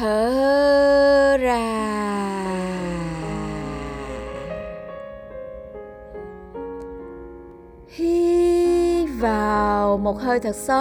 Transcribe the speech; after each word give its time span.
thở 0.00 1.36
ra. 1.40 1.60
Hít 7.88 9.08
vào 9.20 9.98
một 9.98 10.20
hơi 10.20 10.40
thật 10.40 10.56
sâu. 10.56 10.80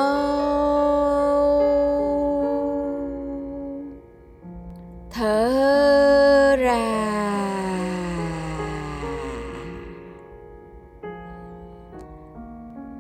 Thở 5.12 6.56
ra. 6.60 6.79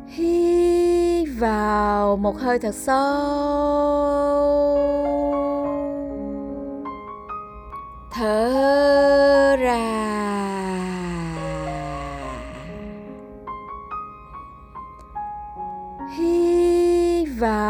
Hít 0.07 1.27
vào 1.39 2.17
một 2.17 2.37
hơi 2.37 2.59
thật 2.59 2.75
sâu. 2.75 3.68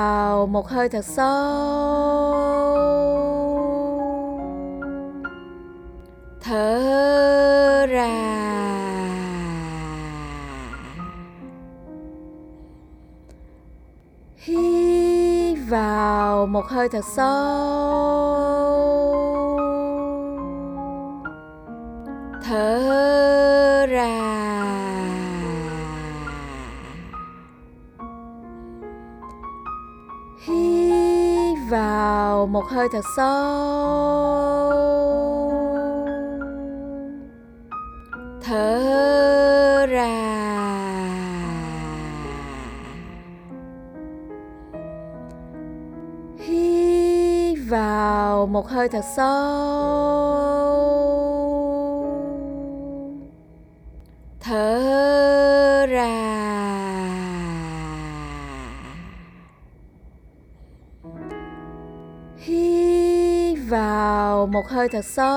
Vào 0.10 0.48
một 0.48 0.68
hơi 0.68 0.90
thật 0.90 1.06
sâu. 1.06 1.26
Thở 6.42 7.86
ra. 7.90 8.10
Hít 14.38 15.58
vào 15.70 16.46
một 16.46 16.66
hơi 16.66 16.90
thật 16.90 17.06
sâu. 17.16 17.30
Thở 22.44 23.86
ra. 23.90 24.29
Đầu 32.40 32.48
một 32.48 32.66
hơi 32.70 32.88
thật 32.92 33.06
sâu. 33.16 34.30
Thở 38.42 39.86
ra. 39.90 40.08
Hít 46.38 47.58
vào 47.70 48.46
một 48.46 48.68
hơi 48.68 48.90
thật 48.90 49.06
sâu. 49.16 49.40
Thở 54.40 54.79
một 64.60 64.68
hơi 64.68 64.90
thật 64.90 65.06
sâu. 65.06 65.30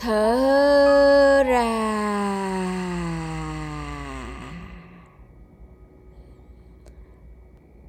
Thở 0.00 1.42
ra. 1.46 1.66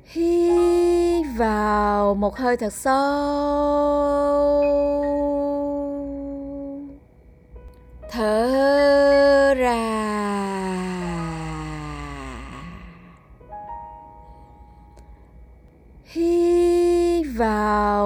Hít 0.05 1.25
vào 1.37 2.15
một 2.15 2.37
hơi 2.37 2.57
thật 2.57 2.73
sâu. 2.73 4.06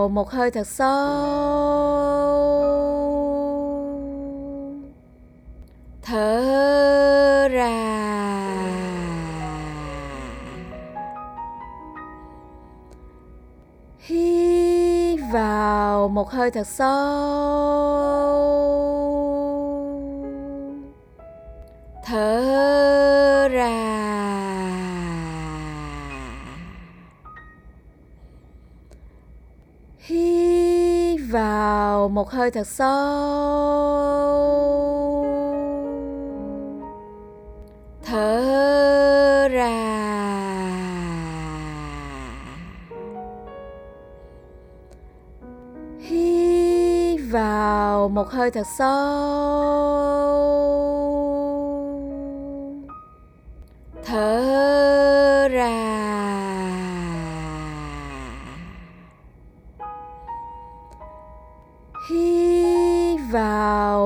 Vào 0.01 0.09
một 0.09 0.29
hơi 0.31 0.51
thật 0.51 0.67
sâu. 0.67 0.87
Thở 6.01 7.47
ra. 7.51 7.67
Hít 13.99 15.19
vào 15.33 16.07
một 16.07 16.31
hơi 16.31 16.51
thật 16.51 16.67
sâu. 16.67 17.90
Vào 31.31 32.09
một 32.09 32.29
hơi 32.29 32.51
thật 32.51 32.67
sâu. 32.67 32.91
Thở 38.05 39.47
ra. 39.51 39.71
Hít 45.99 47.19
vào 47.31 48.09
một 48.09 48.29
hơi 48.29 48.51
thật 48.51 48.67
sâu. 48.77 48.91
Thở 54.05 55.47
ra. 55.51 55.90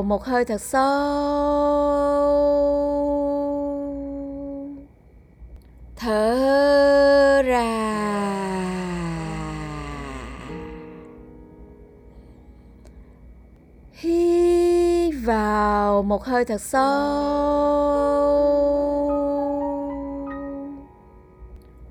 Một 0.06 0.24
hơi 0.24 0.46
thật 0.46 0.62
sâu. 0.62 0.86
Thở 5.96 7.42
ra. 7.46 7.66
Hít 13.92 15.14
vào 15.26 16.04
một 16.04 16.24
hơi 16.24 16.46
thật 16.46 16.62
sâu. 16.62 16.86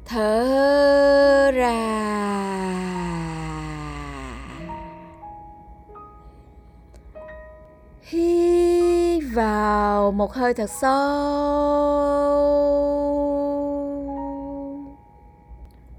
Thở 0.04 0.73
một 10.24 10.32
hơi 10.32 10.54
thật 10.54 10.70
sâu 10.70 10.90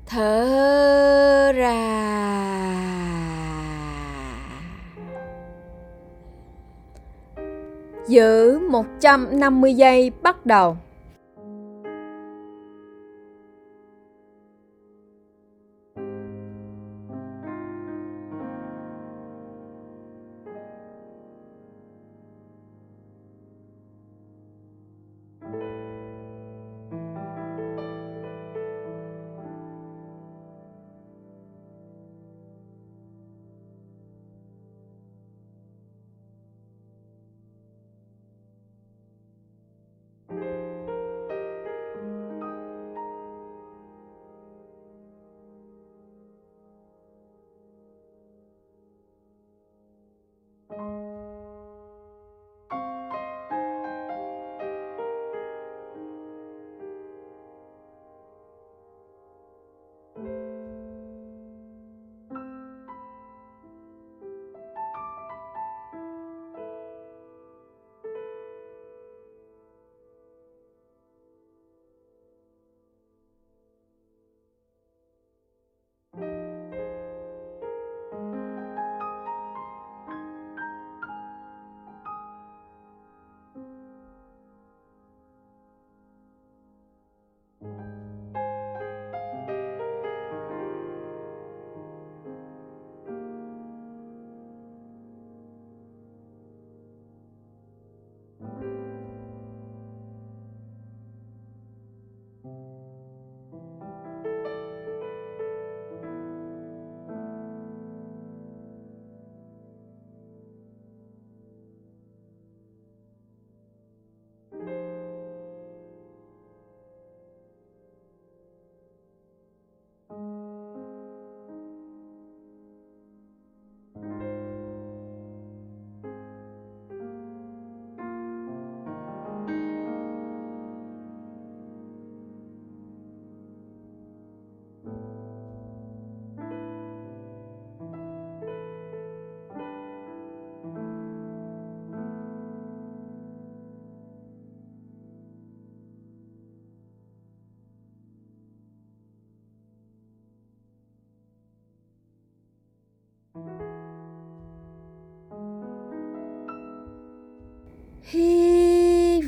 thở 0.05 1.51
ra 1.55 1.75
Giữ 8.07 8.59
150 8.59 9.73
giây 9.73 10.11
bắt 10.21 10.45
đầu. 10.45 10.77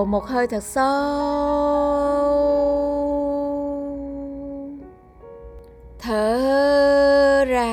vào 0.00 0.04
một 0.06 0.24
hơi 0.26 0.46
thật 0.46 0.62
sâu. 0.62 0.84
Thở 5.98 7.44
ra. 7.48 7.66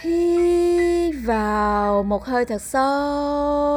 Hít 0.00 1.14
vào 1.26 2.02
một 2.02 2.24
hơi 2.24 2.44
thật 2.44 2.62
sâu. 2.62 3.67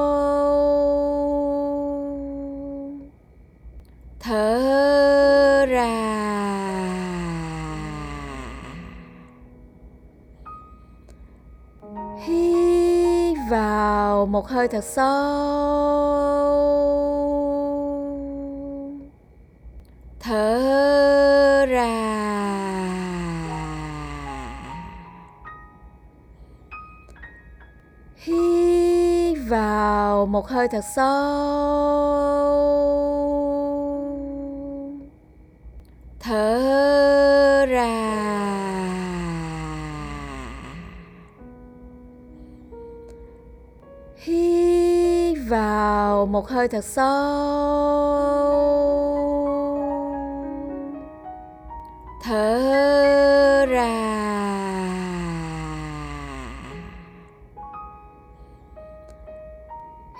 Vào 14.21 14.25
một 14.25 14.47
hơi 14.47 14.67
thật 14.67 14.83
sâu. 14.83 15.05
Thở 20.19 21.65
ra. 21.69 21.87
Hít 28.15 29.37
vào 29.49 30.25
một 30.25 30.47
hơi 30.47 30.67
thật 30.67 30.83
sâu. 30.95 32.21
Thở 36.19 37.00
một 46.31 46.49
hơi 46.49 46.67
thật 46.67 46.85
sâu. 46.85 47.07
Thở 52.23 53.65
ra. 53.69 53.87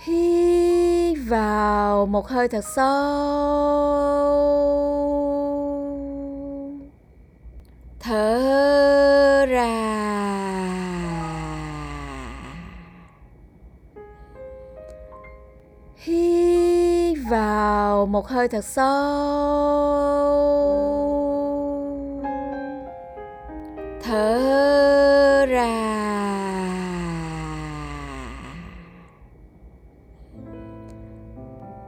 Hít 0.06 1.18
vào 1.28 2.06
một 2.06 2.28
hơi 2.28 2.48
thật 2.48 2.66
sâu. 2.76 2.92
Thở 8.00 9.46
ra. 9.50 9.91
Một 18.12 18.28
hơi 18.28 18.48
thật 18.48 18.66
sâu. 18.66 18.86
Thở 24.04 25.46
ra. 25.50 25.68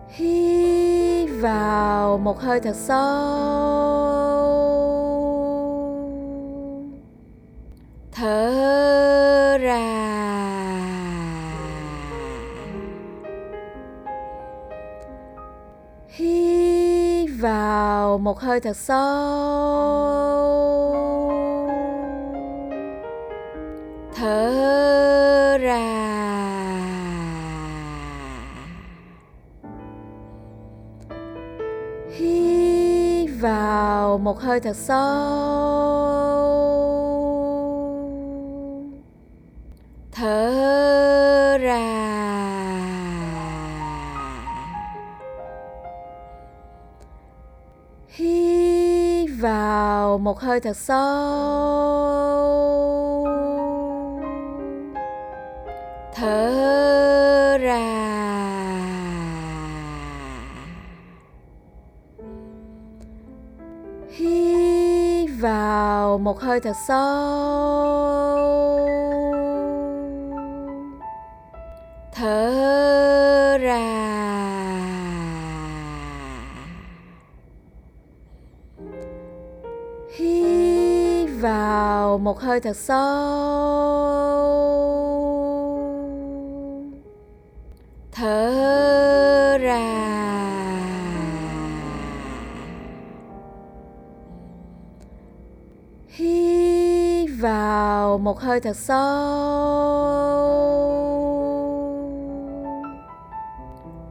Hít 0.10 1.30
vào 1.42 2.18
một 2.18 2.40
hơi 2.40 2.60
thật 2.60 2.76
sâu. 2.76 3.04
Thở 8.12 8.53
một 18.24 18.40
hơi 18.40 18.60
thật 18.60 18.78
sâu. 18.78 18.98
Thở 24.16 25.58
ra. 25.62 25.80
Hít 32.12 33.30
vào 33.42 34.18
một 34.18 34.40
hơi 34.40 34.60
thật 34.60 34.76
sâu. 34.76 35.04
Thở 40.12 40.53
vào 49.44 50.18
một 50.18 50.40
hơi 50.40 50.60
thật 50.60 50.78
sâu. 50.78 50.98
Thở 56.16 57.58
ra. 57.58 57.80
Hít 64.10 65.30
vào 65.40 66.18
một 66.18 66.40
hơi 66.40 66.60
thật 66.60 66.76
sâu. 66.88 67.04
Thở 72.14 73.58
ra. 73.58 74.03
bầu 82.14 82.18
một 82.20 82.40
hơi 82.40 82.60
thật 82.60 82.78
sâu. 82.78 82.98
Thở 88.12 89.58
ra. 89.58 89.80
Hít 96.08 97.30
vào 97.40 98.18
một 98.18 98.40
hơi 98.40 98.60
thật 98.60 98.78
sâu. 98.78 99.04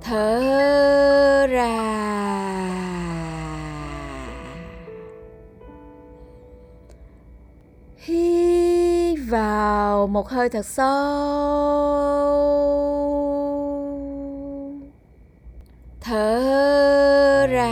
Thở 0.00 1.46
ra. 1.46 2.01
một 10.12 10.28
hơi 10.28 10.48
thật 10.48 10.66
sâu. 10.66 10.88
Thở 16.00 17.46
ra. 17.46 17.68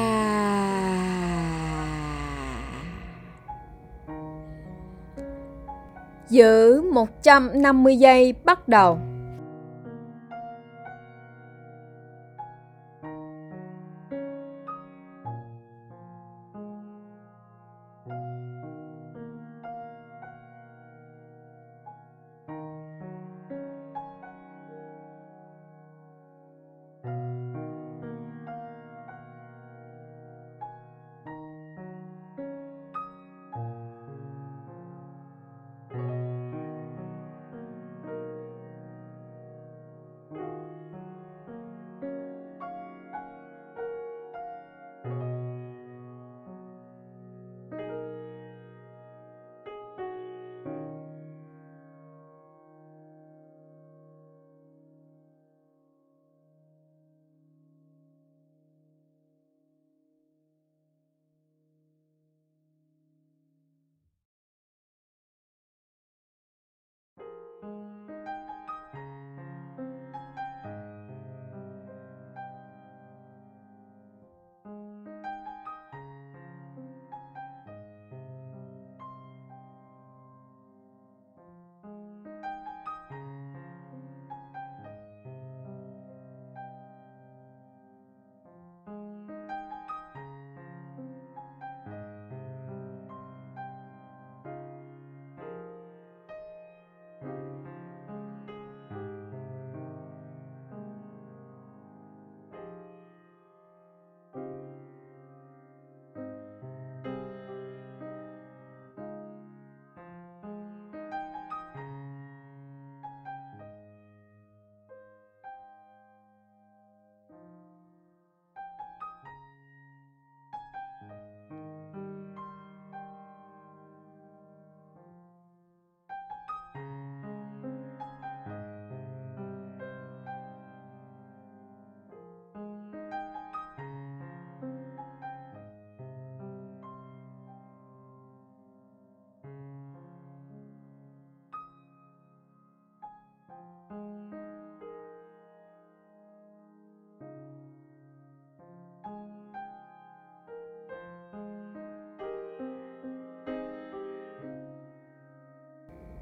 Giữ 6.29 6.83
150 6.83 7.97
giây 7.97 8.35
bắt 8.45 8.69
đầu. 8.69 8.99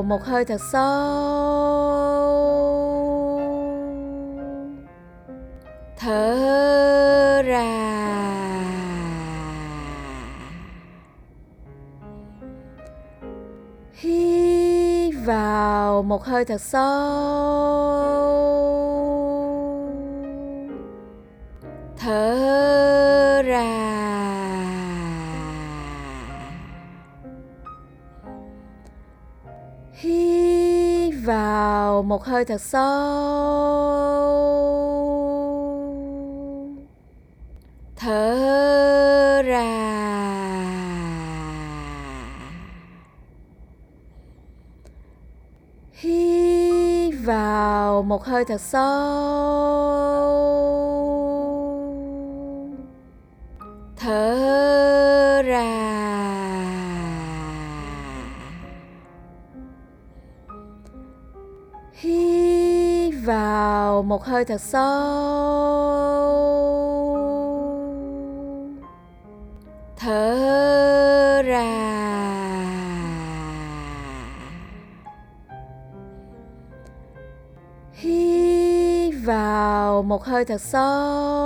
bầu 0.00 0.06
một 0.18 0.24
hơi 0.24 0.44
thật 0.44 0.60
sâu. 0.72 0.80
Thở 5.98 7.42
ra. 7.42 7.64
Hít 13.92 15.14
vào 15.24 16.02
một 16.02 16.24
hơi 16.24 16.44
thật 16.44 16.60
sâu. 16.60 17.69
vào 31.24 32.02
một 32.02 32.24
hơi 32.24 32.44
thật 32.44 32.60
sâu. 32.60 32.80
Thở 37.96 39.42
ra. 39.42 39.86
Hít 45.92 47.14
vào 47.24 48.02
một 48.02 48.24
hơi 48.24 48.44
thật 48.44 48.60
sâu. 48.60 49.69
Một 64.10 64.24
hơi 64.24 64.44
thật 64.44 64.60
sâu. 64.60 64.80
Thở 69.96 71.42
ra. 71.42 71.64
Hít 77.92 79.14
vào 79.24 80.02
một 80.02 80.24
hơi 80.24 80.44
thật 80.44 80.60
sâu. 80.60 81.39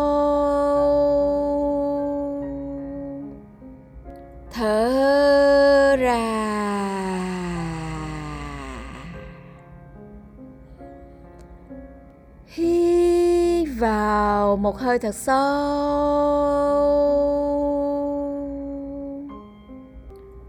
Một 14.65 14.79
hơi 14.79 14.99
thật 14.99 15.15
sâu. 15.15 15.35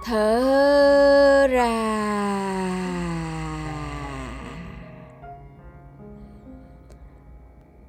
Thở 0.06 1.48
ra. 1.48 1.68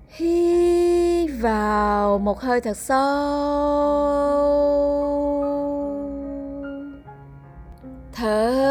Hít 0.09 1.31
vào 1.41 2.19
một 2.19 2.41
hơi 2.41 2.61
thật 2.61 2.77
sâu. 2.77 2.97
Thở 8.13 8.66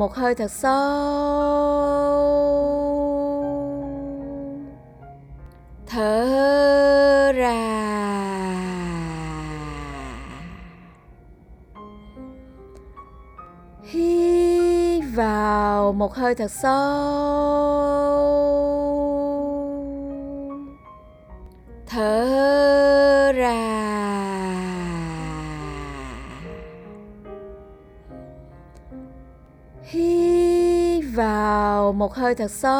một 0.00 0.14
hơi 0.14 0.34
thật 0.34 0.50
sâu. 0.50 0.70
Thở 5.86 7.32
ra. 7.32 7.54
Hít 13.82 15.04
vào 15.14 15.92
một 15.92 16.14
hơi 16.14 16.34
thật 16.34 16.50
sâu. 16.50 16.70
Thở 21.86 23.32
ra. 23.32 23.69
Vào 31.20 31.92
một 31.92 32.14
hơi 32.14 32.34
thật 32.34 32.50
sâu. 32.50 32.70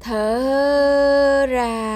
Thở 0.00 1.46
ra. 1.46 1.90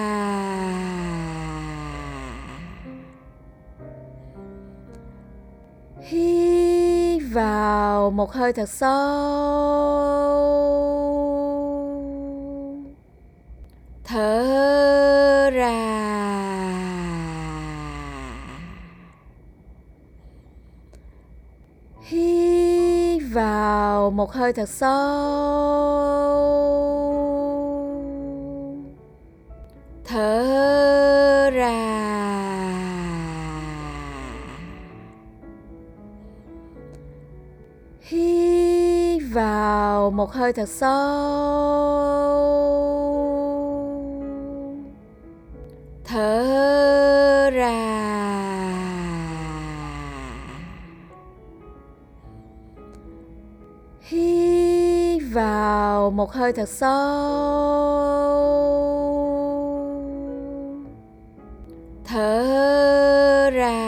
Hít 6.01 7.23
vào 7.33 8.11
một 8.11 8.33
hơi 8.33 8.53
thật 8.53 8.69
sâu 8.69 9.99
thở 14.05 15.51
ra 15.51 15.99
hít 22.09 23.23
vào 23.33 24.11
một 24.29 24.35
hơi 24.35 24.53
thật 24.53 24.69
sâu. 24.69 24.89
Thở 30.05 31.51
ra. 31.51 31.75
Hít 38.01 39.23
vào 39.33 40.11
một 40.11 40.33
hơi 40.33 40.53
thật 40.53 40.69
sâu. 40.69 41.48
Một 56.29 56.35
hơi 56.35 56.53
thật 56.53 56.69
sâu 56.69 56.89
thở 62.05 63.51
ra 63.51 63.85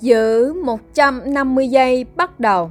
Giữ 0.00 0.52
150 0.52 1.68
giây 1.68 2.04
bắt 2.16 2.40
đầu. 2.40 2.70